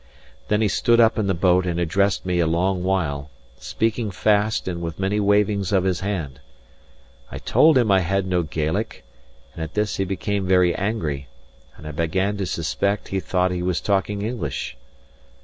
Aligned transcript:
Then 0.47 0.61
he 0.61 0.67
stood 0.67 0.99
up 0.99 1.19
in 1.19 1.27
the 1.27 1.35
boat 1.35 1.67
and 1.67 1.79
addressed 1.79 2.25
me 2.25 2.39
a 2.39 2.47
long 2.47 2.83
while, 2.83 3.29
speaking 3.59 4.09
fast 4.09 4.67
and 4.67 4.81
with 4.81 4.97
many 4.97 5.19
wavings 5.19 5.71
of 5.71 5.83
his 5.83 5.99
hand. 5.99 6.39
I 7.29 7.37
told 7.37 7.77
him 7.77 7.91
I 7.91 7.99
had 7.99 8.25
no 8.25 8.41
Gaelic; 8.41 9.05
and 9.53 9.63
at 9.63 9.75
this 9.75 9.97
he 9.97 10.03
became 10.03 10.47
very 10.47 10.73
angry, 10.73 11.27
and 11.77 11.87
I 11.87 11.91
began 11.91 12.35
to 12.37 12.47
suspect 12.47 13.09
he 13.09 13.19
thought 13.19 13.51
he 13.51 13.61
was 13.61 13.79
talking 13.79 14.23
English. 14.23 14.75